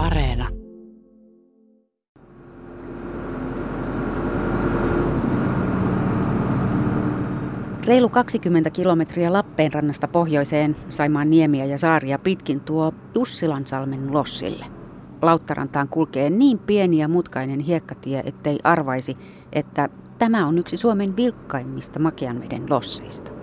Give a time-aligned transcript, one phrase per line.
[0.00, 0.48] Areena.
[7.86, 14.66] Reilu 20 kilometriä Lappeenrannasta pohjoiseen Saimaan niemiä ja saaria pitkin tuo Jussilansalmen lossille.
[15.22, 19.16] Lauttarantaan kulkee niin pieni ja mutkainen hiekkatie, ettei arvaisi,
[19.52, 19.88] että
[20.18, 23.39] tämä on yksi Suomen vilkkaimmista Makianveden losseista.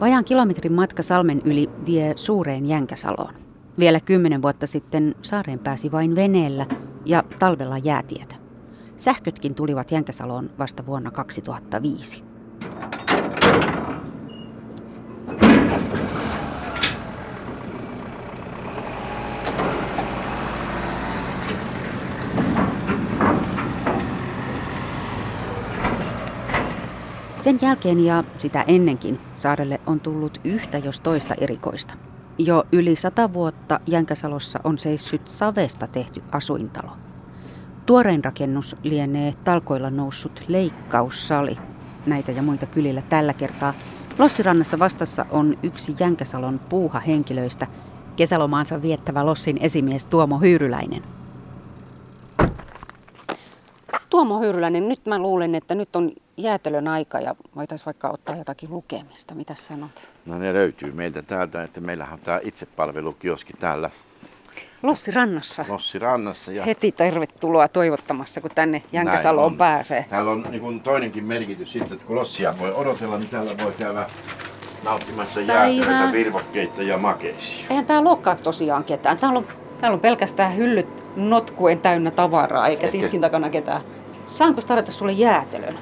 [0.00, 3.34] Vajaan kilometrin matka salmen yli vie suureen Jänkäsaloon.
[3.78, 6.66] Vielä kymmenen vuotta sitten saareen pääsi vain veneellä
[7.04, 8.34] ja talvella jäätietä.
[8.96, 12.24] Sähkötkin tulivat Jänkäsaloon vasta vuonna 2005.
[27.42, 31.94] Sen jälkeen ja sitä ennenkin saarelle on tullut yhtä jos toista erikoista.
[32.38, 36.90] Jo yli sata vuotta Jänkäsalossa on seissyt savesta tehty asuintalo.
[37.86, 41.58] Tuorein rakennus lienee talkoilla noussut leikkaussali.
[42.06, 43.74] Näitä ja muita kylillä tällä kertaa.
[44.18, 47.66] Lossirannassa vastassa on yksi Jänkäsalon puuha henkilöistä,
[48.16, 51.02] kesälomaansa viettävä Lossin esimies Tuomo Hyyryläinen.
[54.10, 58.70] Tuomo Hyyryläinen, nyt mä luulen, että nyt on jäätelön aika ja voitaisiin vaikka ottaa jotakin
[58.70, 59.34] lukemista.
[59.34, 60.08] Mitä sanot?
[60.26, 63.90] No ne löytyy meiltä täältä, että meillähän on tämä itsepalvelukioski täällä
[64.82, 65.64] Lossi rannassa.
[65.68, 66.52] Lossi rannassa.
[66.52, 69.58] Ja Heti tervetuloa toivottamassa, kun tänne Jänkäsaloon on.
[69.58, 70.06] pääsee.
[70.08, 73.72] Täällä on niin kuin toinenkin merkitys sitten, että kun Lossia voi odotella, niin täällä voi
[73.78, 74.06] käydä
[74.84, 77.66] nauttimassa jäätelöitä, virvokkeita ja makeisia.
[77.70, 79.18] Eihän tää luokkaa tosiaan ketään.
[79.18, 79.46] Täällä on,
[79.80, 83.80] täällä on pelkästään hyllyt notkuen täynnä tavaraa, eikä Ehkä- tiskin takana ketään.
[84.28, 85.78] Saanko tarjota sulle jäätelön?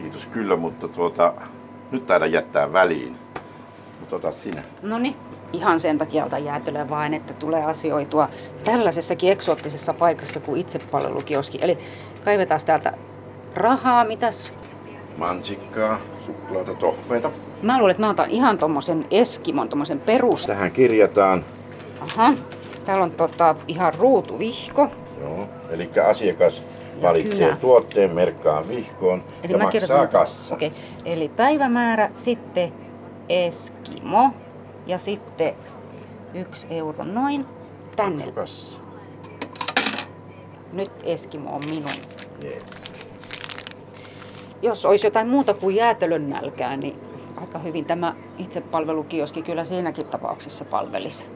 [0.00, 1.34] Kiitos kyllä, mutta tuota,
[1.90, 3.16] nyt taidan jättää väliin.
[4.00, 4.62] Mutta ota sinä.
[4.82, 5.16] No niin.
[5.52, 8.28] Ihan sen takia otan jäätelöä vain, että tulee asioitua
[8.64, 11.58] tällaisessakin eksoottisessa paikassa kuin itsepalvelukioski.
[11.62, 11.78] Eli
[12.24, 12.92] kaivetaan täältä
[13.54, 14.52] rahaa, mitäs?
[15.16, 17.30] Mansikkaa, suklaata, tohveita.
[17.62, 20.46] Mä luulen, että mä otan ihan tommosen Eskimon, tommosen perus.
[20.46, 21.44] Tähän kirjataan,
[22.00, 22.32] Aha.
[22.84, 24.88] Täällä on tota, ihan ruutuvihko.
[25.20, 26.62] joo, eli asiakas
[27.02, 27.60] valitsee kynä.
[27.60, 30.54] tuotteen, merkkaa vihkoon ja maksaa kassa.
[30.54, 30.72] Okei.
[31.04, 32.72] Eli päivämäärä, sitten
[33.28, 34.30] Eskimo
[34.86, 35.54] ja sitten
[36.34, 37.46] yksi euro noin
[37.96, 38.32] tänne.
[38.32, 38.80] Kassa.
[40.72, 41.90] Nyt Eskimo on minun.
[42.44, 42.64] Yes.
[44.62, 47.00] Jos olisi jotain muuta kuin jäätelön nälkää, niin
[47.36, 51.26] aika hyvin tämä itsepalvelukioski kyllä siinäkin tapauksessa palvelisi.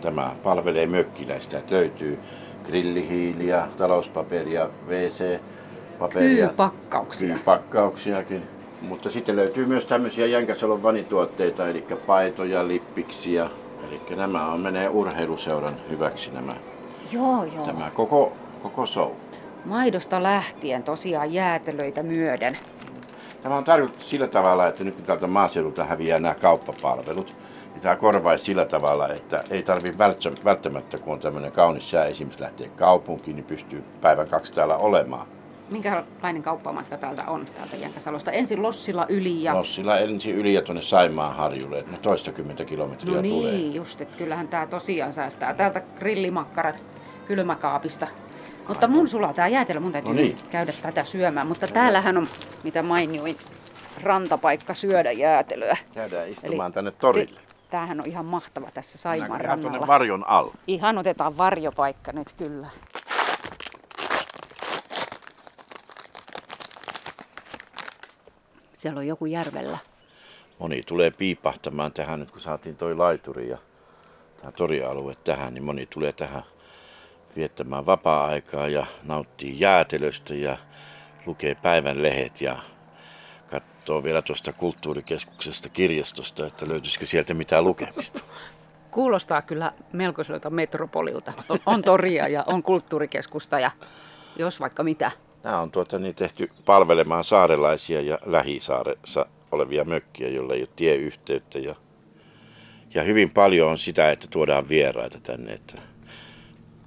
[0.00, 1.62] Tämä palvelee mökkiläistä.
[1.70, 2.18] Löytyy
[2.66, 6.46] grillihiiliä, talouspaperia, WC-paperia.
[6.46, 7.34] Kyypakkauksia.
[7.34, 8.42] Kyypakkauksiakin.
[8.82, 13.50] Mutta sitten löytyy myös tämmöisiä Jänkäsalon vanituotteita, eli paitoja, lippiksiä.
[13.88, 16.52] Eli nämä on, menee urheiluseuran hyväksi nämä,
[17.12, 17.66] Joo, joo.
[17.66, 18.32] tämä koko,
[18.62, 19.10] koko show.
[19.64, 22.58] Maidosta lähtien tosiaan jäätelöitä myöden.
[23.42, 27.36] Tämä on tarkoitettu sillä tavalla, että nyt kun täältä maaseudulta häviää nämä kauppapalvelut,
[27.76, 29.98] niin tämä korvaisi sillä tavalla, että ei tarvitse
[30.44, 35.26] välttämättä, kun on tämmöinen kaunis sää, esimerkiksi lähtee kaupunkiin, niin pystyy päivän kaksi täällä olemaan.
[35.70, 38.30] Minkälainen kauppamatka täältä on, täältä Jänkäsalosta?
[38.30, 39.54] Ensin Lossilla yli ja...
[39.54, 43.52] Lossilla ensin yli ja tuonne Saimaan harjulle, että no toistakymmentä kilometriä No tulee.
[43.52, 45.54] niin, just, että kyllähän tämä tosiaan säästää.
[45.54, 46.84] Täältä grillimakkarat
[47.26, 48.06] kylmäkaapista.
[48.68, 50.38] Mutta mun sulaa tämä jäätelö, mun täytyy No niin.
[50.50, 51.46] käydä tätä syömään.
[51.46, 52.26] Mutta täällähän on,
[52.64, 53.36] mitä mainioin,
[54.02, 55.76] rantapaikka syödä jäätelöä.
[55.94, 57.40] Käydään istumaan tänne torille.
[57.70, 59.92] Tämähän on ihan mahtava tässä Saimaan Mennään ihan tuonne rannalla.
[59.92, 60.54] varjon alla.
[60.66, 62.68] Ihan otetaan varjopaikka nyt kyllä.
[68.78, 69.78] Siellä on joku järvellä.
[70.58, 73.58] Moni tulee piipahtamaan tähän nyt, kun saatiin toi laituri ja
[74.40, 76.42] tämä torialue tähän, niin moni tulee tähän
[77.36, 80.58] viettämään vapaa-aikaa ja nauttii jäätelöstä ja
[81.26, 82.58] lukee päivän lehet ja
[83.60, 88.20] katsoo vielä tuosta kulttuurikeskuksesta kirjastosta, että löytyisikö sieltä mitään lukemista.
[88.90, 91.32] Kuulostaa kyllä melkoiselta metropolilta.
[91.48, 93.70] On- On toria ja on kulttuurikeskusta ja
[94.36, 95.10] jos vaikka mitä.
[95.44, 101.58] Nämä on tuota niin tehty palvelemaan saarelaisia ja lähisaaressa olevia mökkiä, joilla ei ole tieyhteyttä.
[101.58, 101.74] Ja,
[102.94, 105.78] ja hyvin paljon on sitä, että tuodaan vieraita tänne, että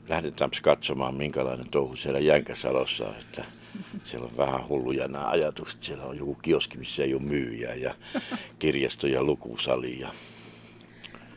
[0.10, 3.16] lähdetään katsomaan, minkälainen touhu siellä Jänkäsalossa on.
[3.20, 3.44] Että
[4.06, 5.84] siellä on vähän hulluja nämä ajatukset.
[5.84, 7.96] Siellä on joku kioski, missä ei ole myyjää ja
[8.60, 10.00] kirjasto ja lukusali.
[10.00, 10.10] Ja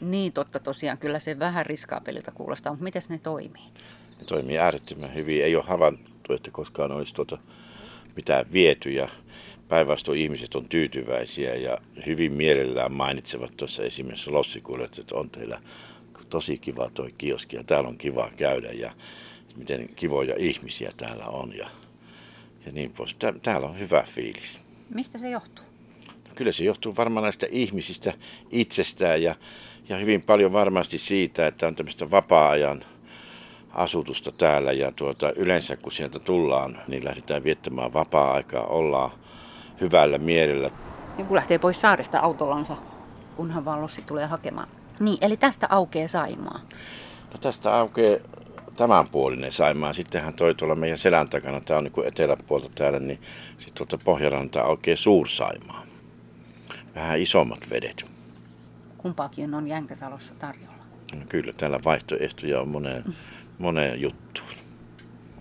[0.00, 3.62] Niin totta tosiaan, kyllä se vähän riskaapelilta kuulostaa, mutta miten ne toimii?
[4.18, 5.44] ne toimii äärettömän hyvin.
[5.44, 7.38] Ei ole havaittu, että koskaan olisi tuota
[8.16, 9.08] mitään viety ja
[9.68, 15.60] päinvastoin ihmiset on tyytyväisiä ja hyvin mielellään mainitsevat tuossa esimerkiksi lossikuulet, että on teillä
[16.28, 18.92] tosi kiva toi kioski ja täällä on kiva käydä ja
[19.56, 21.70] miten kivoja ihmisiä täällä on ja,
[22.66, 23.14] ja niin pois.
[23.14, 24.60] Tää, täällä on hyvä fiilis.
[24.94, 25.64] Mistä se johtuu?
[26.08, 28.12] No, kyllä se johtuu varmaan näistä ihmisistä
[28.50, 29.34] itsestään ja,
[29.88, 32.84] ja hyvin paljon varmasti siitä, että on tämmöistä vapaa-ajan
[33.72, 39.10] asutusta täällä ja tuota, yleensä kun sieltä tullaan, niin lähdetään viettämään vapaa-aikaa, ollaan
[39.80, 40.70] hyvällä mielellä.
[41.18, 42.76] Joku lähtee pois saaresta autollansa,
[43.36, 44.68] kunhan vaan Lossi tulee hakemaan.
[45.00, 46.60] Niin, eli tästä aukeaa Saimaa.
[47.32, 48.18] No tästä aukeaa
[48.76, 49.92] tämänpuolinen Saimaa.
[49.92, 53.20] Sittenhän toi tuolla meidän selän takana, tämä on niin eteläpuolta täällä, niin
[53.58, 55.82] sitten tuolta Pohjaranta aukeaa Suursaimaa.
[56.94, 58.06] Vähän isommat vedet.
[58.98, 60.72] Kumpaakin on Jänkäsalossa tarjolla.
[61.14, 63.04] No kyllä, täällä vaihtoehtoja on moneen,
[63.58, 64.48] moneen juttuun.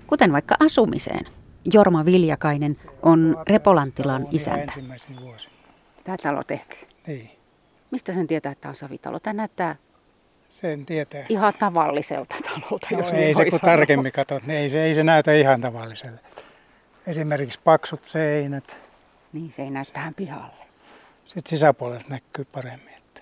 [0.08, 1.26] Kuten vaikka asumiseen.
[1.74, 4.74] Jorma Viljakainen on Repolantilan isäntä.
[6.04, 6.88] Tämä talo tehtiin.
[7.08, 7.32] Niin,
[7.92, 9.20] Mistä sen tietää, että tämä on savitalo?
[9.20, 9.76] Tämä näyttää
[10.52, 11.26] sen tietää.
[11.30, 13.76] ihan tavalliselta talolta, No, jos ei niin se kun sanoa.
[13.76, 16.20] tarkemmin katsot, niin ei se, ei se näytä ihan tavalliselle.
[17.08, 18.76] Esimerkiksi paksut seinät,
[19.34, 20.66] Niin, se ei näy tähän pihalle.
[21.26, 22.94] sitten sisäpuolelta näkyy paremmin.
[22.98, 23.22] Että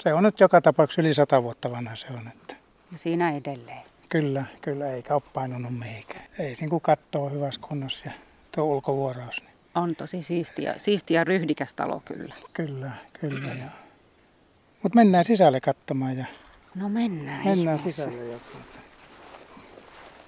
[0.00, 2.28] se on nyt joka tapauksessa yli sata vuotta vanha se on.
[2.28, 2.54] Että
[2.92, 3.82] Ja siinä edelleen.
[4.08, 6.24] kyllä, kyllä eikä ole painunut mihinkään.
[6.38, 8.12] Ei siinä kun katsoo hyvässä kunnossa ja
[8.54, 12.34] tuo ulkovuoraus, niin On tosi siistiä, siistiä ryhdikäs talo kyllä.
[12.52, 12.90] kyllä,
[13.20, 13.48] kyllä.
[13.48, 13.70] Ja...
[14.82, 16.24] Mutta mennään sisälle katsomaan ja
[16.74, 17.44] No mennään.
[17.44, 18.02] mennään ihmeessä.
[18.02, 18.78] sisälle ja tuota,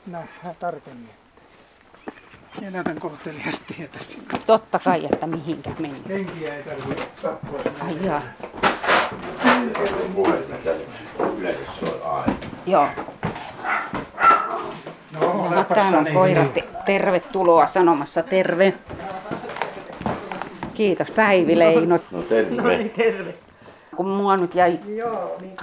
[0.06, 1.08] nähdään tarkemmin.
[2.60, 4.26] Minä näytän kohteliaasti tietä sinne.
[4.46, 6.02] Totta kai, että mihinkä mennään.
[6.08, 7.60] Henkiä ei tarvitse sappua.
[7.80, 8.22] Ai jaa.
[12.66, 12.88] Joo.
[15.12, 16.44] No, Ja olepas täällä on Sani koira.
[16.86, 18.74] Tervetuloa sanomassa terve.
[20.74, 21.98] Kiitos Päivi Leino.
[22.10, 22.90] No terve.
[24.00, 24.80] Kun mua nyt jäi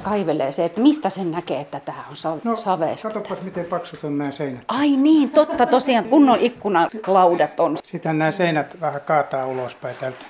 [0.03, 3.09] kaivelee se, että mistä sen näkee, että tämä on sa- No, savesta.
[3.09, 4.63] katsopas miten paksut on nämä seinät.
[4.67, 7.77] Ai niin, totta tosiaan, kunnon ikkunalaudat on.
[7.83, 10.25] Sitten nämä seinät vähän kaataa ulospäin täältä.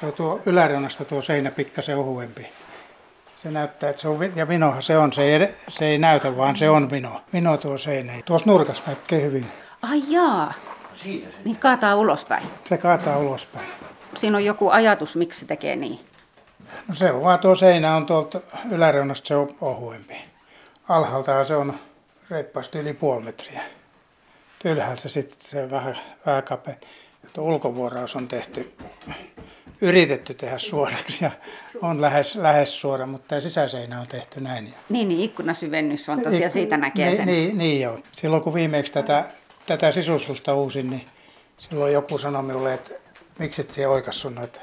[0.00, 2.46] Se on tuo yläreunasta tuo seinä pikkasen ohuempi.
[3.36, 6.56] Se näyttää, että se on, ja vinohan se on, se ei, se ei näytä, vaan
[6.56, 7.20] se on vino.
[7.32, 8.12] Vino tuo seinä.
[8.24, 9.46] Tuossa nurkassa näkee hyvin.
[9.82, 10.52] Ai jaa,
[11.44, 12.42] niitä kaataa ulospäin.
[12.64, 13.66] Se kaataa ulospäin.
[14.16, 15.98] Siinä on joku ajatus, miksi se tekee niin.
[16.88, 18.40] No se on vaan tuo seinä on tuolta
[18.70, 20.14] yläreunasta se on ohuempi.
[20.88, 21.74] Alhaaltaan se on
[22.30, 23.62] reippaasti yli puoli metriä.
[24.64, 26.74] Ylhäältä sitten se vähän, vähän kapea.
[27.32, 28.72] Tuo ulkovuoraus on tehty,
[29.80, 31.30] yritetty tehdä suoraksi ja
[31.82, 34.74] on lähes, lähes suora, mutta tämä sisäseinä on tehty näin.
[34.88, 37.26] Niin, niin ikkunasyvennys on tosiaan, siitä näkee niin, sen.
[37.26, 37.98] Niin, niin joo.
[38.12, 39.24] Silloin kun viimeksi tätä,
[39.66, 41.06] tätä sisustusta uusin, niin
[41.58, 42.94] silloin joku sanoi minulle, että
[43.38, 44.60] miksi et se oikassut noita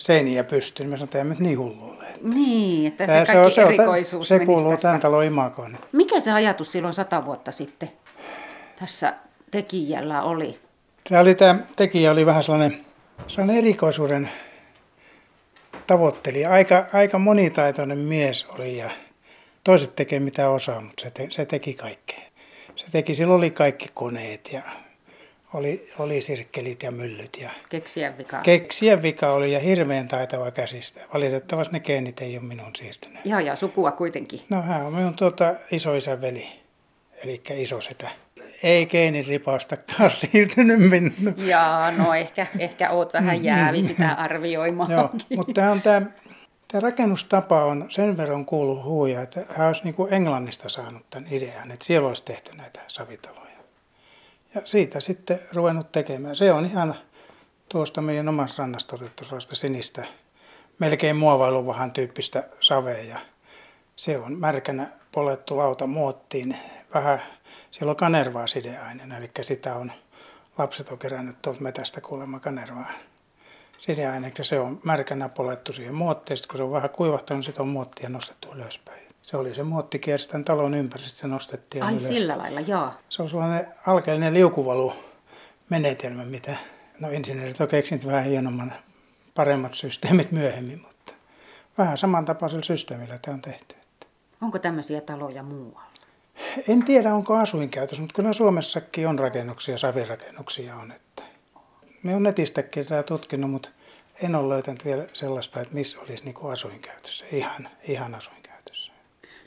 [0.00, 0.88] seiniä pystyyn.
[0.88, 2.04] Mä sanoin, että niin hullu ole.
[2.34, 4.82] Niin, että se Tää kaikki se, on- erikoisuus se kuuluu tästä.
[4.82, 5.76] tämän talon imagoon.
[5.92, 7.90] Mikä se ajatus silloin sata vuotta sitten
[8.78, 9.14] tässä
[9.50, 10.58] tekijällä oli?
[11.08, 12.84] Tämä, oli, tämä tekijä oli vähän sellainen,
[13.28, 14.28] sellainen erikoisuuden
[15.86, 16.50] tavoittelija.
[16.50, 18.90] Aika, aika monitaitoinen mies oli ja
[19.64, 22.20] toiset tekee mitä osaa, mutta se, te, se teki kaikkea.
[22.76, 24.62] Se teki, sillä oli kaikki koneet ja
[25.54, 28.40] oli, oli sirkkelit ja myllyt ja Keksiä vika.
[28.40, 31.00] keksiä vika oli ja hirveän taitava käsistä.
[31.14, 33.26] Valitettavasti ne geenit ei ole minun siirtyneet.
[33.26, 34.40] Joo, ja sukua kuitenkin.
[34.48, 36.48] No hän on minun tuota isoisän veli,
[37.24, 38.08] eli isosetä.
[38.62, 41.34] Ei geeniripaustakaan siirtynyt minun.
[41.36, 44.90] Jaa, no ehkä, ehkä oot vähän jäävi sitä arvioimaan.
[44.90, 46.02] Joo, mutta tämä on tämä,
[46.68, 51.28] tämä rakennustapa on sen verran kuullut huuja, että hän olisi niin kuin Englannista saanut tämän
[51.32, 53.49] idean, että siellä olisi tehty näitä savitaloja.
[54.54, 56.36] Ja siitä sitten ruvennut tekemään.
[56.36, 56.94] Se on ihan
[57.68, 60.04] tuosta meidän omasta rannasta otettu sellaista sinistä,
[60.78, 63.04] melkein muovailuvahan tyyppistä savea.
[63.04, 63.18] Ja
[63.96, 66.56] se on märkänä polettu lauta muottiin.
[66.94, 67.22] Vähän,
[67.70, 69.92] siellä on kanervaa sideaineena, eli sitä on,
[70.58, 72.90] lapset on kerännyt tuolta metästä kuulemma kanervaa
[73.78, 74.44] sideaineeksi.
[74.44, 76.38] Se on märkänä polettu siihen muottiin.
[76.48, 79.09] Kun se on vähän kuivahtanut, sitten on muottia nostettu ylöspäin.
[79.30, 82.06] Se oli se muotti kiersi tämän talon ympäri, sitten se nostettiin Ai ylös.
[82.06, 82.92] sillä lailla, joo.
[83.08, 86.56] Se on sellainen alkeellinen liukuvalumenetelmä, mitä
[87.00, 88.72] no insinöörit on keksinyt vähän hienomman,
[89.34, 91.14] paremmat systeemit myöhemmin, mutta
[91.78, 93.76] vähän samantapaisella systeemillä tämä on tehty.
[94.40, 95.82] Onko tämmöisiä taloja muualla?
[96.68, 100.92] En tiedä, onko asuinkäytössä, mutta kyllä Suomessakin on rakennuksia, savirakennuksia on.
[100.92, 101.22] Että
[102.02, 103.68] me on netistäkin sitä tutkinut, mutta
[104.22, 108.39] en ole löytänyt vielä sellaista, että missä olisi niin asuinkäytössä, ihan, ihan asuinkäytössä.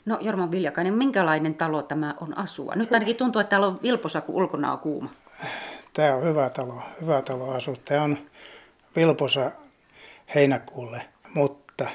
[0.06, 2.72] No Jorma Viljakainen, minkälainen talo tämä on asua?
[2.74, 5.10] Nyt ainakin tuntuu, että täällä on vilposa, kun ulkona on kuuma.
[5.92, 7.76] Tämä on hyvä talo, hyvä talo asua.
[7.84, 8.16] Tämä on
[8.96, 9.50] Vilposa
[10.34, 11.02] heinäkuulle,
[11.34, 11.88] mutta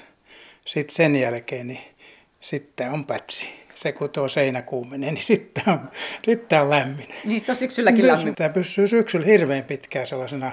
[0.66, 1.82] sitten sen jälkeen niin
[2.40, 3.50] sitten on pätsi.
[3.76, 5.90] Se kun tuo seinä kuumenee, niin sitten on,
[6.24, 7.08] sitten on lämmin.
[7.26, 8.36] Niin on syksylläkin lämmin.
[8.36, 10.52] Tämä pysyy syksyllä hirveän pitkään sellaisena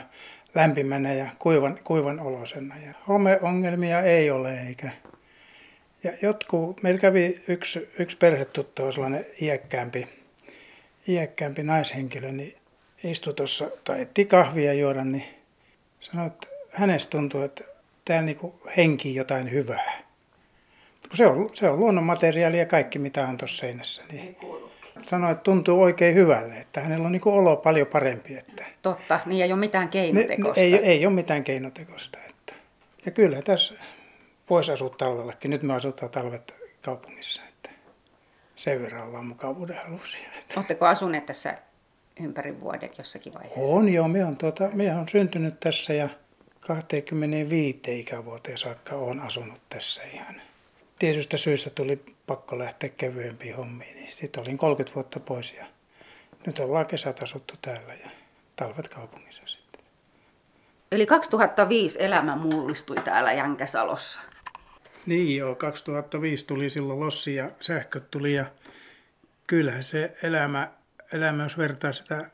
[0.54, 2.75] lämpimänä ja kuivan, kuivan olosena.
[2.86, 4.90] Ja homeongelmia ei ole eikä.
[6.05, 10.09] Ja jotkut, meillä kävi yksi, yksi perhetuttava, sellainen iäkkäämpi,
[11.09, 12.55] iäkkäämpi naishenkilö, niin
[13.05, 15.25] istui tuossa, tai etti kahvia juoda, niin
[16.00, 17.65] sanoi, että hänestä tuntuu, että
[18.05, 18.38] täällä niin
[18.76, 20.03] henki jotain hyvää.
[21.15, 24.03] Se on, se on luonnonmateriaali ja kaikki, mitä on tuossa seinässä.
[24.12, 24.37] Niin
[25.11, 28.37] sanoi, että tuntuu oikein hyvälle, että hänellä on niin olo paljon parempi.
[28.37, 30.61] Että Totta, niin ei ole mitään keinotekosta.
[30.61, 32.19] Ne, ei, ei ole mitään keinotekosta.
[32.29, 32.53] Että.
[33.07, 33.75] Ja kyllä tässä
[34.50, 35.50] voisi asua talvellakin.
[35.50, 37.43] Nyt me asutaan talvet kaupungissa.
[37.49, 37.71] Että
[38.57, 40.29] sen verran ollaan mukavuuden halusia.
[40.57, 41.59] Oletteko asuneet tässä
[42.21, 43.61] ympäri vuoden jossakin vaiheessa?
[43.61, 46.09] On joo, me on, tuota, me on syntynyt tässä ja
[46.61, 50.35] 25 ikävuoteen saakka olen asunut tässä ihan.
[50.99, 55.67] Tietystä syystä tuli pakko lähteä kevyempiin hommiin, niin sitten olin 30 vuotta pois ja
[56.47, 58.11] nyt ollaan kesät asuttu täällä ja
[58.57, 59.81] talvet kaupungissa sitten.
[60.93, 64.21] Eli 2005 elämä mullistui täällä Jänkäsalossa.
[65.06, 68.44] Niin joo, 2005 tuli silloin lossi ja sähköt tuli ja
[69.46, 70.70] kyllähän se elämä,
[71.12, 72.30] elämä jos vertaa sitä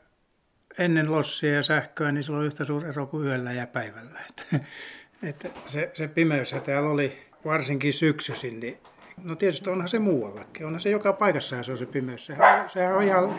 [0.79, 4.19] ennen lossia ja sähköä, niin sillä on yhtä suuri ero kuin yöllä ja päivällä.
[4.29, 4.65] Että,
[5.29, 8.77] että se, se pimeys täällä oli varsinkin syksyisin, niin
[9.23, 10.65] no tietysti onhan se muuallakin.
[10.65, 12.25] Onhan se joka paikassa se on se pimeys.
[12.25, 13.35] Sehän, sehän on ihan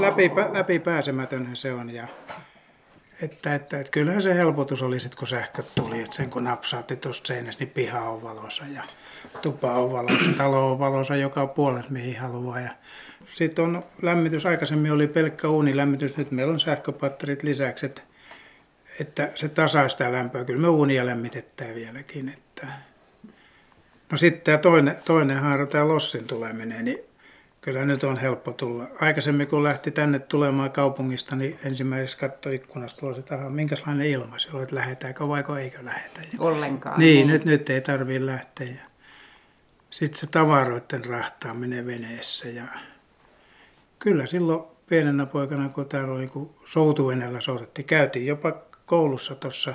[0.00, 1.90] läpi, läpi pääsemätönhän se on.
[1.90, 2.08] Ja,
[3.22, 6.96] että, että, että kyllähän se helpotus oli sitten, kun sähköt tuli, että sen kun napsaatti
[6.96, 8.82] tuosta seinästä, niin piha on valossa ja
[9.42, 12.60] tupa on valossa, talo on valossa joka puolella, mihin haluaa.
[12.60, 12.70] Ja
[13.34, 18.02] sitten on lämmitys, aikaisemmin oli pelkkä uunilämmitys, nyt meillä on sähköpatterit lisäksi, että,
[19.00, 20.44] että se tasaa sitä lämpöä.
[20.44, 22.28] Kyllä me uunia lämmitetään vieläkin.
[22.28, 22.66] Että.
[24.12, 26.98] No sitten tämä toinen, toinen haara, tämä Lossin tuleminen, niin
[27.66, 28.84] kyllä nyt on helppo tulla.
[29.00, 34.48] Aikaisemmin kun lähti tänne tulemaan kaupungista, niin ensimmäiseksi katsoi ikkunasta ulos, että minkälainen ilma se
[34.52, 36.20] on, että lähdetäänkö vai eikö lähdetä.
[36.38, 37.00] Ollenkaan.
[37.00, 37.26] Niin, niin.
[37.26, 38.76] Nyt, nyt ei tarvitse lähteä.
[39.90, 42.64] Sitten se tavaroiden rahtaaminen veneessä ja
[43.98, 48.52] kyllä silloin pienenä poikana, kun täällä oli, kun soutuvenellä soudettiin, käytiin jopa
[48.84, 49.74] koulussa tuossa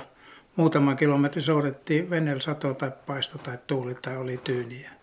[0.56, 5.01] muutama kilometri soudettiin veneellä sato tai paisto tai tuuli tai oli tyyniä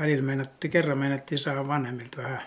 [0.00, 2.42] välillä meinattiin, kerran meinattiin saada vanhemmilta vähän.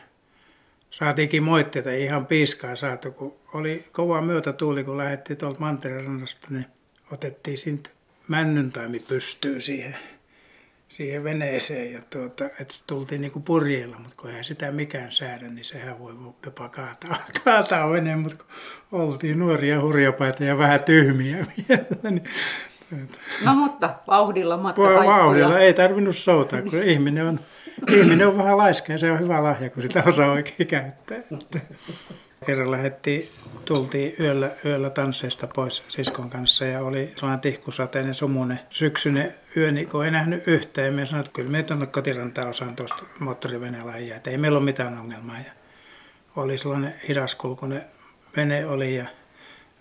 [0.91, 6.65] Saatiinkin moitteita, ei ihan piiskaa saatu, kun oli kova myötätuuli, kun lähdettiin tuolta Mantererannasta, niin
[7.11, 7.89] otettiin siitä
[8.27, 9.95] männyntaimi pystyyn siihen,
[10.87, 15.65] siihen veneeseen ja tuota, että tultiin niinku purjeilla, mutta kun eihän sitä mikään säädä, niin
[15.65, 16.13] sehän voi
[16.45, 21.37] jopa kaataa, kaataa veneen, mutta kun oltiin nuoria hurjapaita ja vähän tyhmiä
[21.69, 22.23] vielä, niin
[23.45, 27.39] No mutta vauhdilla matka Vauhdilla ei tarvinnut soutaa, kun ihminen on,
[27.89, 31.17] ihminen on vähän laiska ja se on hyvä lahja, kun sitä osaa oikein käyttää.
[32.45, 33.29] Kerran lähdettiin,
[33.65, 39.89] tultiin yöllä, yöllä tansseista pois siskon kanssa ja oli sellainen tihkusateinen sumunen syksyinen yö, niin
[39.89, 40.87] kun ei nähnyt yhtään.
[40.87, 44.65] Ja me sanoin, että kyllä me tuonne kotirantaan osaan tuosta moottoriveneellä että ei meillä ole
[44.65, 45.37] mitään ongelmaa.
[45.37, 45.51] Ja
[46.35, 47.83] oli sellainen hidaskulkunen
[48.35, 49.05] vene oli ja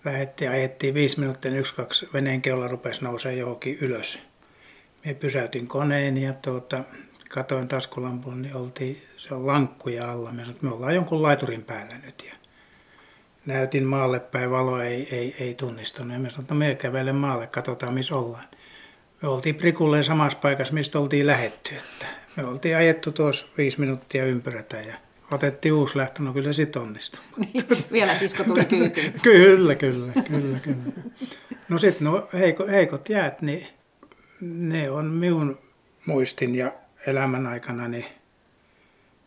[0.05, 4.19] lähettiin, ajettiin viisi minuuttia, niin yksi, kaksi veneen keula rupesi nousee johonkin ylös.
[5.05, 6.83] Me pysäytin koneen ja tuota,
[7.29, 10.31] katoin taskulampun, niin oltiin, se on lankkuja alla.
[10.31, 12.23] Me sanoin, me ollaan jonkun laiturin päällä nyt.
[12.27, 12.35] Ja
[13.45, 16.13] näytin maalle päin, valo ei, ei, ei tunnistanut.
[16.13, 18.45] Ja me sanoin, että no me kävelen maalle, katsotaan missä ollaan.
[19.21, 21.75] Me oltiin prikulleen samassa paikassa, mistä oltiin lähetty.
[21.75, 24.95] Että me oltiin ajettu tuossa viisi minuuttia ympyrätä ja
[25.31, 27.21] otettiin uusi lähtö, no kyllä se onnistui.
[27.91, 29.13] Vielä sisko tuli kyytiin.
[29.21, 30.93] kyllä, kyllä, kyllä, kyllä.
[31.69, 33.67] No sitten no heiko, heikot jäät, niin
[34.41, 35.57] ne on minun
[36.05, 36.71] muistin ja
[37.07, 38.05] elämän aikana, niin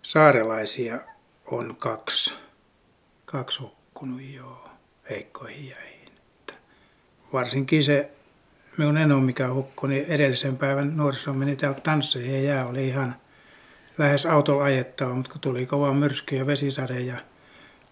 [0.03, 0.99] saarelaisia
[1.47, 2.35] on kaksi.
[3.25, 4.69] Kaksi hukkunut joo
[5.11, 6.01] heikkoihin jäihin.
[7.33, 8.11] Varsinkin se
[8.77, 13.15] minun eno, mikä hukkui, niin edellisen päivän nuoriso meni täältä tanssiin ja jää oli ihan–
[14.01, 17.17] lähes autolla ajettava, mutta kun tuli kova myrsky ja vesisade ja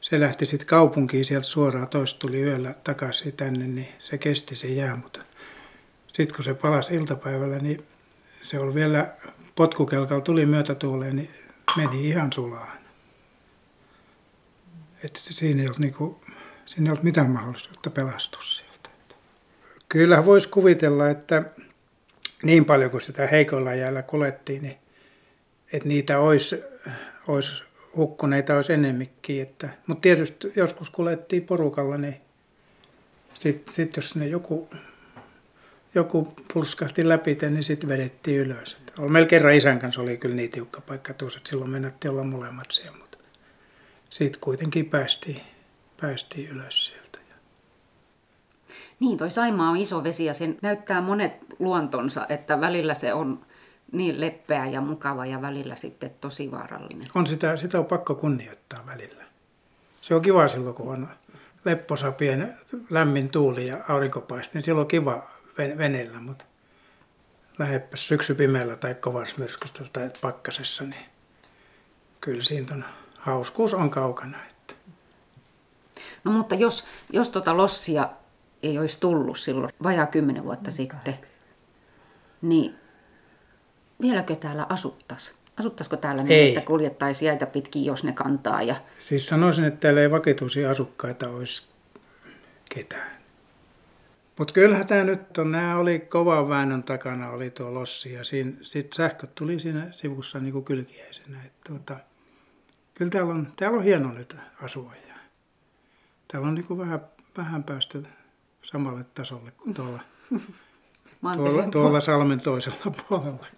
[0.00, 4.66] se lähti sitten kaupunkiin sieltä suoraan, toista tuli yöllä takaisin tänne, niin se kesti se
[4.66, 5.20] jää, mutta
[6.12, 7.86] sitten kun se palasi iltapäivällä, niin
[8.42, 9.06] se oli vielä
[9.54, 11.30] potkukelkalla, tuli myötätuuleen, niin
[11.76, 12.78] meni ihan sulaan.
[15.04, 16.20] Että siinä ei ollut, niinku,
[16.66, 18.90] siinä ei ollut mitään mahdollisuutta pelastua sieltä.
[19.88, 21.42] Kyllä voisi kuvitella, että
[22.42, 24.78] niin paljon kuin sitä heikolla jäällä kulettiin, niin
[25.72, 26.62] että niitä olisi,
[27.28, 27.64] olisi
[27.96, 29.42] hukkuneita olisi enemmikin.
[29.42, 32.16] Että, mutta tietysti joskus kuljettiin porukalla, niin
[33.34, 34.68] sitten sit jos ne joku,
[35.94, 38.76] joku purskahti läpi, niin sitten vedettiin ylös.
[38.78, 42.08] Että oli melkein kerran isän kanssa oli kyllä niin tiukka paikka tuossa, että silloin mennätti
[42.08, 43.18] olla molemmat siellä, mutta
[44.10, 45.40] sitten kuitenkin päästiin,
[46.00, 47.08] päästiin ylös sieltä.
[49.00, 53.46] Niin, toi Saimaa on iso vesi ja sen näyttää monet luontonsa, että välillä se on
[53.92, 57.04] niin leppeä ja mukava ja välillä sitten tosi vaarallinen.
[57.14, 59.24] On sitä, sitä on pakko kunnioittaa välillä.
[60.00, 61.08] Se on kiva silloin, kun on
[61.64, 62.44] lepposa pieni,
[62.90, 65.22] lämmin tuuli ja aurinkopaiste, niin silloin on kiva
[65.78, 66.44] veneellä, mutta
[67.58, 71.04] läheppäs syksy pimeällä tai kovassa myrskystä tai pakkasessa, niin
[72.20, 72.84] kyllä siitä on,
[73.18, 74.38] hauskuus on kaukana.
[74.50, 74.74] Että.
[76.24, 78.08] No mutta jos, jos tota lossia
[78.62, 81.18] ei olisi tullut silloin vajaa kymmenen vuotta sitten,
[82.42, 82.74] niin
[84.02, 85.34] vieläkö täällä asuttaisi?
[85.56, 86.48] Asuttaisiko täällä niin, ei.
[86.48, 88.62] että kuljettaisiin jäitä pitkin, jos ne kantaa?
[88.62, 88.76] Ja...
[88.98, 91.68] Siis sanoisin, että täällä ei vakituisia asukkaita olisi
[92.68, 93.18] ketään.
[94.38, 98.92] Mutta kyllähän tämä nyt on, nämä oli kovan väännön takana oli tuo lossi ja sitten
[98.96, 101.38] sähköt tuli siinä sivussa niin kuin kylkiäisenä.
[101.46, 101.96] Et tuota,
[102.94, 105.14] kyllä täällä on, täällä on hieno nyt asua ja
[106.32, 107.00] täällä on niin kuin vähän,
[107.36, 108.06] vähän päästy
[108.62, 110.00] samalle tasolle kuin tuolla,
[111.34, 113.57] tuolla, tuolla salmen toisella puolellakin.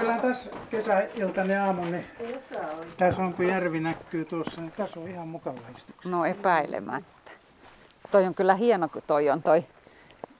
[0.00, 2.06] Kyllä tässä kesäiltainen aamu, niin
[2.96, 5.96] tässä on kun järvi näkyy tuossa, niin tässä on ihan mukava istua.
[6.04, 7.30] No epäilemättä.
[8.10, 9.64] Toi on kyllä hieno, kun toi on toi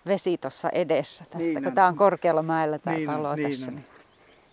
[0.07, 3.71] vesi tuossa edessä tästä, niin kun tämä on korkealla mäellä tämä niin talo niin tässä.
[3.71, 3.85] Niin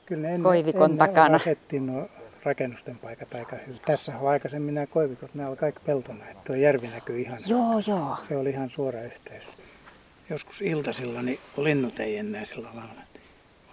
[0.05, 1.36] kyllä ne ennen, koivikon ennen takana.
[1.36, 2.07] asettiin nuo
[2.43, 3.81] rakennusten paikat aika hyvin.
[3.86, 7.39] Tässä on aikaisemmin nämä koivikot, nämä ovat kaikki peltona, että tuo järvi näkyy ihan.
[7.48, 8.17] Joo, joo.
[8.27, 9.57] Se oli ihan suora yhteys.
[10.29, 13.12] Joskus iltasilla, niin kun linnut ei enää sillä lailla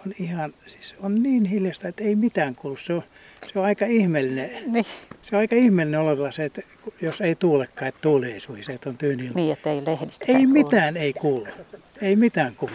[0.05, 2.77] on ihan, siis on niin hiljasta, että ei mitään kuulu.
[2.77, 3.01] Se on,
[3.53, 4.49] se on aika ihmeellinen.
[4.67, 4.85] Niin.
[5.23, 6.61] Se on aika ihmeellinen ololla se, että
[7.01, 10.33] jos ei tuulekaan, että tuuli ei suhisi, että on tyyni Niin, että ei lehdistä Ei
[10.33, 10.53] kuulu.
[10.53, 11.47] mitään ei kuulu.
[12.01, 12.73] Ei mitään kuulu.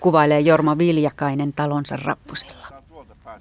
[0.00, 2.66] Kuvailee Jorma Viljakainen talonsa rappusilla.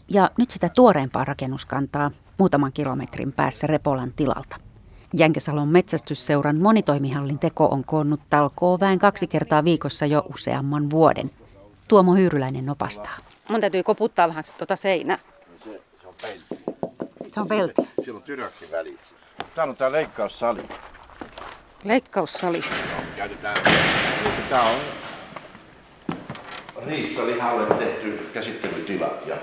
[0.10, 4.56] Ja nyt sitä tuoreempaa rakennuskantaa muutaman kilometrin päässä Repolan tilalta.
[5.14, 11.30] Jänkesalon metsästysseuran monitoimihallin teko on koonnut talkooväen kaksi kertaa viikossa jo useamman vuoden–
[11.94, 13.18] Tuomo Hyyryläinen opastaa.
[13.50, 15.18] Mun täytyy koputtaa vähän tuota seinää.
[15.64, 16.46] Se, se on pelti.
[17.34, 17.82] Se on pelti.
[18.04, 19.16] Siellä on tyröksi välissä.
[19.56, 20.68] Tää on tää leikkaussali.
[21.84, 22.62] Leikkaussali.
[23.18, 23.58] Käytetään.
[24.50, 24.76] Tää on
[26.86, 29.36] riistalihalle tehty käsittelytilat ja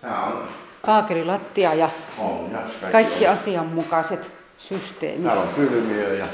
[0.00, 0.48] tää on
[0.82, 5.24] kaakelilattia ja, on, ja kaikki, kaikki asianmukaiset systeemit.
[5.24, 6.26] Täällä on kylmiö ja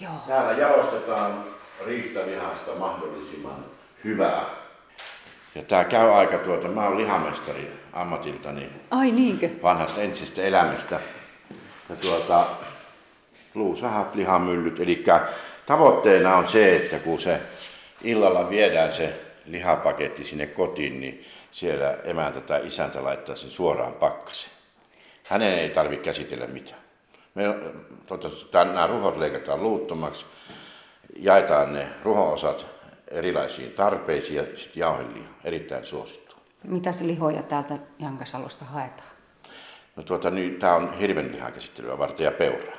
[0.00, 0.12] Joo.
[0.26, 3.64] Täällä jalostetaan riistavihasta mahdollisimman
[4.04, 4.44] hyvää.
[5.54, 8.68] Ja tämä käy aika tuota, mä oon lihamestari ammatiltani.
[8.90, 9.50] Ai niinkö?
[9.62, 11.00] Vanhasta entisestä elämästä.
[11.88, 12.46] Ja tuota,
[13.54, 14.80] luusahat, lihamyllyt.
[14.80, 15.04] Eli
[15.66, 17.40] tavoitteena on se, että kun se
[18.02, 24.52] illalla viedään se lihapaketti sinne kotiin, niin siellä emäntä tai isäntä laittaa sen suoraan pakkaseen.
[25.28, 26.80] Hänen ei tarvitse käsitellä mitään.
[27.34, 27.44] Me,
[28.06, 30.24] tota, nämä ruhot leikataan luuttomaksi
[31.18, 32.66] jaetaan ne ruhoosat
[33.10, 36.36] erilaisiin tarpeisiin ja sitten jauheliha, erittäin suosittu.
[36.64, 39.08] Mitäs lihoja täältä Jankasalosta haetaan?
[39.96, 42.76] No tuota, nyt tämä on hirvenlihakäsittelyä varten ja peuraa.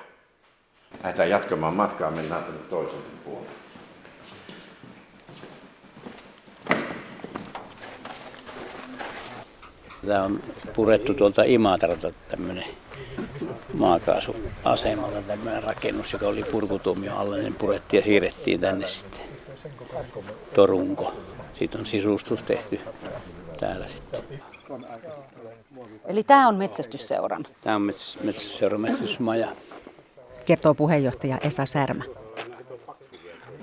[1.04, 3.50] Lähdetään jatkamaan matkaa, mennään tänne toiselle puolelle.
[10.08, 10.44] Tämä on
[10.76, 12.66] purettu tuolta Imatralta tämmöinen
[13.74, 19.22] maakaasuasemalta tämmöinen rakennus, joka oli purkutuomio alla, niin purettiin ja siirrettiin tänne sitten
[20.54, 21.14] Torunko.
[21.54, 22.80] Siitä on sisustus tehty
[23.60, 24.22] täällä sitten.
[26.06, 27.46] Eli tämä on metsästysseuran?
[27.62, 27.82] Tämä on
[28.24, 29.48] metsästysseuran metsästysmaja.
[30.46, 32.04] Kertoo puheenjohtaja Esa Särmä.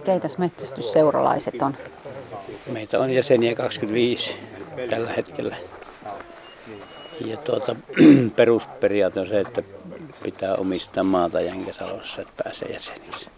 [0.04, 1.74] Keitäs metsästysseuralaiset on?
[2.72, 4.34] Meitä on jäseniä 25
[4.90, 5.56] tällä hetkellä.
[7.24, 7.76] Ja tuota,
[8.36, 9.62] perusperiaate on se, että
[10.26, 13.28] pitää omistaa maata Jänkäsalossa, että pääsee jäseniksi.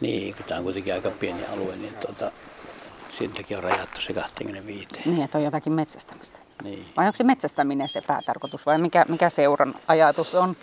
[0.00, 2.30] Niin, kun tämä on kuitenkin aika pieni alue, niin tuota,
[3.18, 4.88] siitäkin on rajattu se 25.
[5.04, 6.38] Niin, että on jotakin metsästämistä.
[6.62, 6.86] Niin.
[6.96, 10.56] Vai onko se metsästäminen se päätarkoitus vai mikä, mikä seuran ajatus on?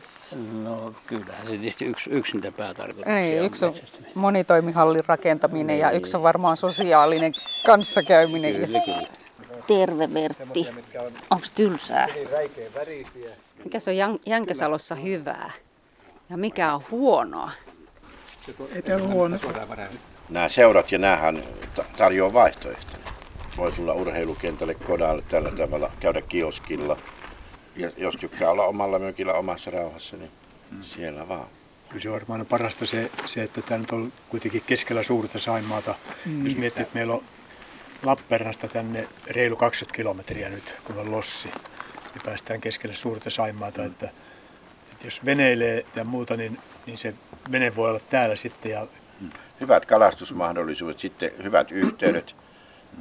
[0.63, 3.73] No kyllähän se tietysti yksi, yksi niitä päätarkoituksia Ei, on yksi on
[4.13, 5.79] monitoimihallin rakentaminen niin.
[5.79, 7.33] ja yksi on varmaan sosiaalinen
[7.65, 8.55] kanssakäyminen.
[8.55, 9.07] Kyllä, kyllä.
[9.67, 10.67] Terve Vertti.
[11.29, 12.07] Onko tylsää?
[13.63, 15.51] Mikä se on Jänkäsalossa hyvää?
[16.29, 17.51] Ja mikä on huonoa?
[18.75, 19.39] Ei täällä huono.
[20.29, 21.43] Nämä seurat ja näähän
[21.97, 23.05] tarjoaa vaihtoehtoja.
[23.57, 26.97] Voi tulla urheilukentälle kodalle tällä tavalla, käydä kioskilla.
[27.75, 30.31] Ja jos tykkää olla omalla mökillä omassa rauhassa, niin
[30.81, 31.47] siellä vaan.
[31.89, 35.95] Kyllä se varmaan on parasta se, se että tämä nyt on kuitenkin keskellä suurta Saimaata.
[36.25, 36.45] Mm.
[36.45, 37.23] Jos miettii, että meillä on
[38.03, 41.47] Lappeenrannasta tänne reilu 20 kilometriä nyt, kun on Lossi,
[42.13, 43.81] niin päästään keskelle suurta Saimaata.
[43.81, 43.87] Mm.
[43.87, 44.09] Että,
[44.91, 47.13] että jos veneilee ja muuta, niin, niin se
[47.51, 48.71] vene voi olla täällä sitten.
[48.71, 48.87] Ja...
[49.19, 49.29] Mm.
[49.61, 52.35] Hyvät kalastusmahdollisuudet, sitten hyvät yhteydet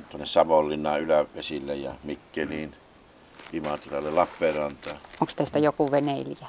[0.08, 2.74] tuonne Savonlinnaan, Ylävesille ja Mikkeliin,
[3.52, 4.96] Imatralle, Lappeenrantaan.
[5.20, 6.48] Onko teistä joku veneilijä?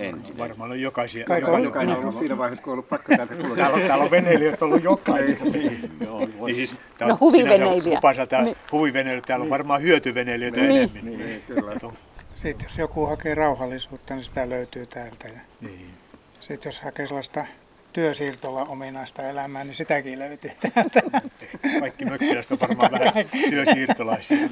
[0.00, 0.38] En.
[0.38, 1.24] Varmaan on jokaisia.
[1.24, 3.56] Kai jokainen, jokainen on ollut siinä vaiheessa, kun on ollut pakko täältä kulkea.
[3.56, 5.38] täällä, on, täällä on veneilijöitä ollut jokainen.
[5.52, 5.90] niin,
[6.46, 8.00] niin, siis, no huviveneilijä.
[8.44, 8.56] Niin.
[8.72, 9.24] Huviveneilijä.
[9.26, 10.70] Täällä on varmaan hyötyveneilijöitä niin.
[10.70, 11.04] enemmän.
[11.04, 11.72] Niin, kyllä.
[12.34, 15.28] Sitten jos joku hakee rauhallisuutta, niin sitä löytyy täältä.
[15.28, 15.90] Ja niin.
[16.40, 17.44] Sitten jos hakee sellaista
[17.92, 21.02] työsiirtolla ominaista elämää, niin sitäkin löytyy täältä.
[21.80, 23.12] Kaikki mökkiläiset on varmaan vähän
[23.50, 24.48] työsiirtolaisia.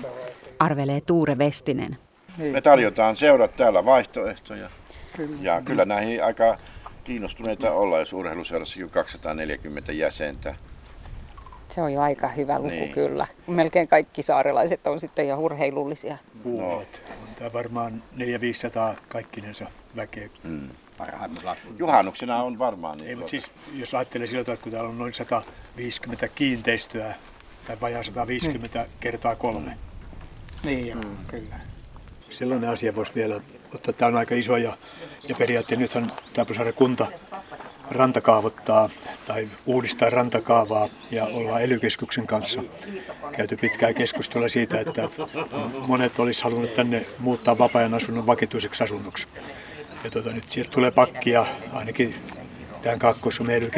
[0.58, 1.96] Arvelee Tuure Vestinen.
[2.38, 2.52] Niin.
[2.52, 4.70] Me tarjotaan seurat täällä vaihtoehtoja.
[5.16, 5.37] Kyllä.
[5.42, 6.59] Ja kyllä näihin aika
[7.05, 10.55] kiinnostuneita olla, jos urheiluseurassa 240 jäsentä.
[11.68, 12.92] Se on jo aika hyvä luku niin.
[12.92, 13.27] kyllä.
[13.46, 16.16] Melkein kaikki saarelaiset on sitten jo urheilullisia.
[16.42, 17.03] Puolet.
[17.09, 17.14] No.
[17.29, 18.20] On tämä varmaan 400-500
[19.09, 20.29] kaikkinensa väkeä.
[20.44, 20.68] Mm.
[21.79, 23.09] Juhannuksena on varmaan niin.
[23.09, 27.14] Ei, mutta siis, jos ajattelee siltä, että kun täällä on noin 150 kiinteistöä,
[27.66, 28.90] tai vajaa 150 niin.
[29.01, 29.79] kertaa kolme.
[30.64, 31.16] Niin joo, mm.
[31.27, 31.57] kyllä
[32.31, 33.40] sellainen asia voisi vielä
[33.74, 33.92] ottaa.
[33.92, 34.76] Tämä on aika iso ja,
[35.28, 37.06] ja periaatteessa nythän Taapusaaren kunta
[37.90, 38.90] rantakaavottaa
[39.26, 41.80] tai uudistaa rantakaavaa ja ollaan ely
[42.26, 42.62] kanssa
[43.37, 45.09] käyty pitkää keskustelua siitä, että
[45.87, 49.26] monet olisi halunnut tänne muuttaa vapaa-ajan asunnon vakituiseksi asunnoksi.
[50.04, 52.14] Ja tuota, nyt sieltä tulee pakkia ainakin
[52.83, 53.70] tämän kaakkois ely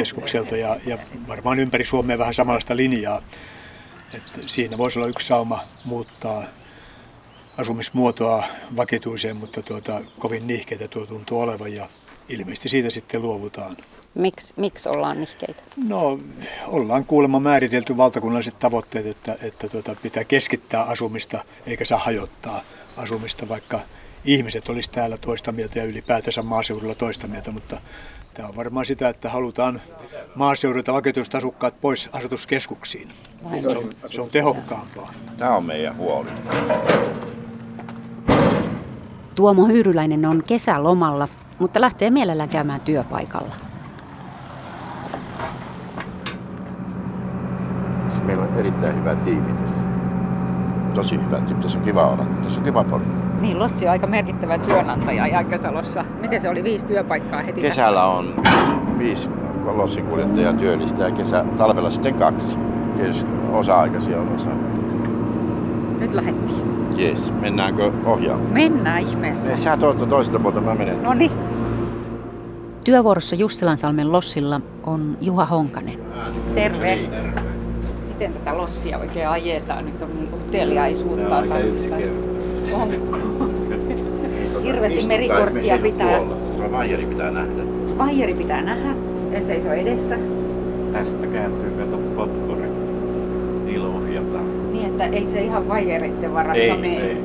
[0.56, 3.22] ja, ja varmaan ympäri Suomea vähän samanlaista linjaa.
[4.14, 6.44] Että siinä voisi olla yksi sauma muuttaa
[7.58, 8.44] asumismuotoa
[8.76, 11.88] vakituiseen, mutta tuota, kovin nihkeitä tuo tuntuu olevan ja
[12.28, 13.76] ilmeisesti siitä sitten luovutaan.
[14.14, 15.62] Miks, miksi ollaan nihkeitä?
[15.88, 16.20] No,
[16.66, 22.62] ollaan kuulemma määritelty valtakunnalliset tavoitteet, että, että tuota, pitää keskittää asumista eikä saa hajottaa
[22.96, 23.80] asumista, vaikka
[24.24, 27.80] ihmiset olisi täällä toista mieltä ja ylipäätänsä maaseudulla toista mieltä, mutta
[28.34, 29.80] tämä on varmaan sitä, että halutaan
[30.34, 33.08] maaseudulta vakituiset asukkaat pois asutuskeskuksiin.
[33.62, 35.12] Se on, se on tehokkaampaa.
[35.38, 36.28] Tämä on meidän huoli.
[39.34, 43.54] Tuomo Hyyryläinen on kesälomalla, mutta lähtee mielellään käymään työpaikalla.
[48.24, 49.86] Meillä on erittäin hyvä tiimi tässä.
[50.94, 51.62] Tosi hyvä tiimi.
[51.62, 52.24] Tässä on kiva olla.
[52.42, 53.22] Tässä on kiva porukka.
[53.40, 56.04] Niin, Lossi on aika merkittävä työnantaja Jäikkäsalossa.
[56.20, 58.06] Miten se oli viisi työpaikkaa heti Kesällä tässä?
[58.08, 58.34] on
[58.98, 59.28] viisi
[59.64, 62.58] Lossin kuljettajaa työllistä ja kesä, talvella sitten kaksi.
[63.52, 64.50] Osa-aikaisia on osa.
[66.02, 66.62] Nyt lähettiin.
[66.96, 68.52] Jes, mennäänkö ohjaamaan?
[68.52, 69.56] Mennään ihmeessä.
[69.56, 71.02] Sä tuolta toiselta puolta, mä menen.
[71.02, 71.30] No niin.
[72.84, 75.98] Työvuorossa Jussilansalmen lossilla on Juha Honkanen.
[76.54, 76.98] Terve.
[78.08, 79.84] Miten tätä lossia oikein ajetaan?
[79.84, 81.36] Nyt on niin uteliaisuutta.
[82.72, 83.18] Onko?
[84.62, 86.18] Hirveästi merikorttia pitää.
[86.56, 87.62] Tuo vaijeri pitää nähdä.
[87.98, 88.94] Vaijeri pitää nähdä.
[89.32, 90.18] En seiso edessä.
[90.92, 92.68] Tästä kääntyy, kato potkuri.
[93.66, 94.38] Ilohjata.
[94.72, 96.96] Niin, että ei se ihan vaijereiden varassa ei, mene.
[96.96, 97.16] Ei,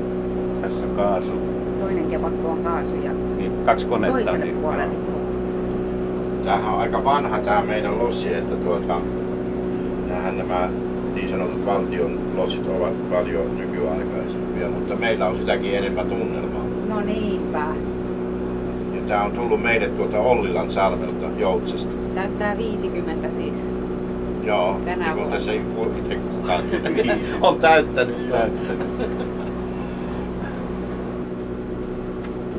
[0.61, 1.33] Tässä on kaasu.
[1.79, 4.17] Toinen kevakko on kaasu ja niin, kaksi konetta.
[4.17, 4.95] Toiselle niin, puolelle.
[6.45, 8.95] Tämähän on aika vanha tämä meidän lossi, että tuota,
[10.07, 10.69] nämähän nämä
[11.15, 16.63] niin sanotut valtion lossit ovat paljon nykyaikaisempia, mutta meillä on sitäkin enemmän tunnelmaa.
[16.89, 17.65] No niinpä.
[18.95, 21.95] Ja tämä on tullut meille tuolta Ollilan salmelta Joutsesta.
[22.15, 23.67] Täyttää 50 siis.
[24.47, 26.63] Joo, Tänä niin kuin tässä itse kukaan
[27.41, 28.31] on täyttänyt.
[28.31, 28.87] täyttänyt.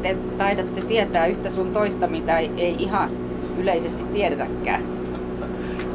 [0.02, 3.10] Te taidatte tietää yhtä sun toista, mitä ei, ei ihan
[3.58, 4.82] yleisesti tiedetäkään.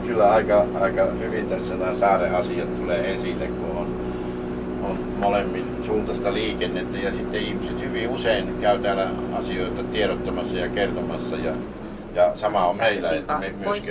[0.07, 3.87] Kyllä aika, aika hyvin tässä nämä saaren asiat tulee esille, kun on,
[4.89, 6.97] on molemmin suuntaista liikennettä.
[6.97, 11.35] Ja sitten ihmiset hyvin usein käy täällä asioita tiedottamassa ja kertomassa.
[11.35, 11.51] Ja,
[12.15, 13.83] ja sama on meillä, että me myös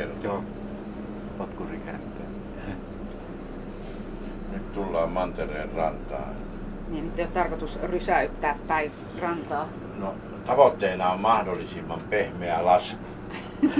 [1.38, 2.26] kertoo.
[4.52, 6.34] Nyt tullaan Mantereen rantaan.
[6.88, 9.68] Niin nyt ei ole tarkoitus rysäyttää päin rantaa.
[9.98, 10.14] No,
[10.46, 13.06] tavoitteena on mahdollisimman pehmeä lasku.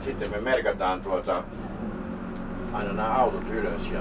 [0.00, 1.44] Sitten me merkataan tuota
[2.72, 4.00] aina nämä autot ylös ja,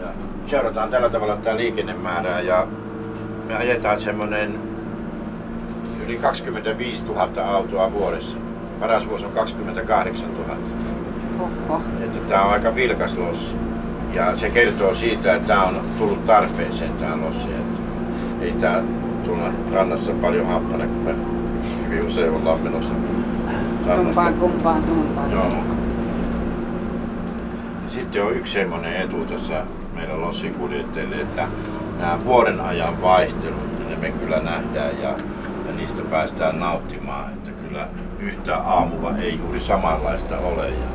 [0.00, 0.06] ja
[0.46, 2.66] seurataan tällä tavalla tämä liikennemäärää ja
[3.46, 4.58] me ajetaan semmoinen
[6.04, 8.36] yli 25 000 autoa vuodessa.
[8.80, 10.56] Paras vuosi on 28 000.
[11.40, 11.82] Oho.
[12.04, 13.56] Että tämä on aika vilkas lossi.
[14.12, 17.48] Ja se kertoo siitä, että tämä on tullut tarpeeseen tämä lossi.
[17.48, 17.80] Että
[18.40, 18.82] ei tämä
[19.24, 21.14] tuolla rannassa paljon happanen, kun me
[21.88, 22.94] hyvin usein ollaan menossa
[23.86, 24.22] rannasta.
[24.22, 25.30] Kumpaan kumpaan suuntaan.
[25.30, 25.44] Joo.
[27.84, 29.62] Ja sitten on yksi semmoinen etu tässä
[29.94, 31.48] meidän lossin kuljettajille, että
[31.98, 35.08] nämä vuoden ajan vaihtelut, niin me kyllä nähdään ja,
[35.66, 37.32] ja niistä päästään nauttimaan.
[37.32, 37.88] Että kyllä
[38.24, 40.68] yhtä aamua ei juuri samanlaista ole.
[40.68, 40.86] Ja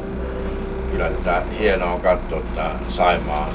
[0.92, 3.50] kyllä tätä hienoa on katsoa tätä Saimaan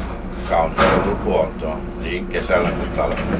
[0.48, 0.84] kaunista
[1.24, 3.36] luontoa niin kesällä kuin talvella.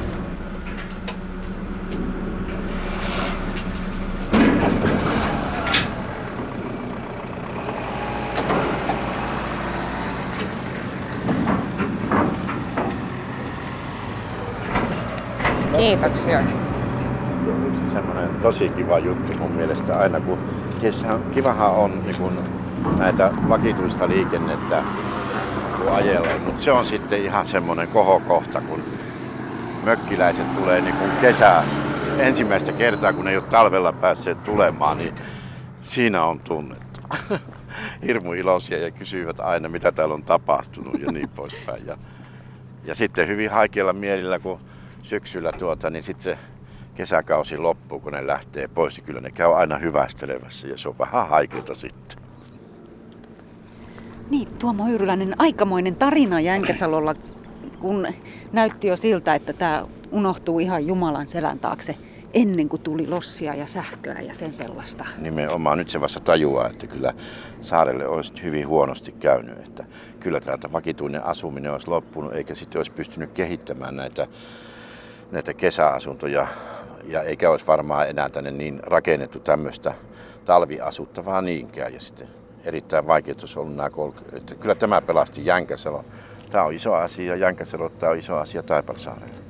[15.77, 16.43] Kiitoksia.
[17.45, 20.39] Tuo on yksi semmoinen tosi kiva juttu mun mielestä aina, kun
[21.35, 22.39] kivahan on niin kun
[22.99, 24.83] näitä vakituista liikennettä
[25.77, 28.83] kun mutta se on sitten ihan semmoinen kohokohta, kun
[29.85, 31.63] mökkiläiset tulee niin kun kesä
[32.19, 35.15] ensimmäistä kertaa, kun ei ole talvella päässeet tulemaan, niin
[35.83, 37.01] siinä on tunnetta.
[38.07, 41.87] Hirmu iloisia ja kysyvät aina, mitä täällä on tapahtunut ja niin poispäin.
[41.87, 41.99] Ja,
[42.85, 44.61] ja sitten hyvin haikeilla mielillä, kun
[45.03, 46.39] syksyllä tuota, niin sitten se
[46.95, 50.99] kesäkausi loppuu, kun ne lähtee pois, niin kyllä ne käy aina hyvästelevässä ja se on
[50.99, 52.19] vähän haikeita sitten.
[54.31, 57.15] Niin, Tuomo Hyyryläinen, aikamoinen tarina Jänkäsalolla,
[57.81, 58.07] kun
[58.53, 61.97] näytti jo siltä, että tämä unohtuu ihan Jumalan selän taakse
[62.35, 65.05] ennen kuin tuli lossia ja sähköä ja sen sellaista.
[65.19, 67.15] Nimenomaan nyt se vasta tajuaa, että kyllä
[67.63, 69.59] saarelle olisi hyvin huonosti käynyt.
[69.59, 69.85] Että
[70.21, 74.27] kyllä täältä vakituinen asuminen olisi loppunut, eikä sitten olisi pystynyt kehittämään näitä,
[75.33, 76.47] näitä kesäasuntoja.
[77.09, 79.95] Ja eikä olisi varmaan enää tänne niin rakennettu tämmöistä
[80.45, 81.95] talviasuttavaa niinkään.
[81.95, 82.29] Ja sitten
[82.65, 84.15] erittäin vaikeaa olisi ollut nämä kolme.
[84.61, 86.05] Kyllä tämä pelasti Jänkäsalo.
[86.51, 89.44] Tämä on iso asia Jänkäsalo, tämä on iso asia Taipalsaarelle.